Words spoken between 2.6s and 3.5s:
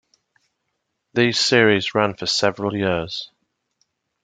years.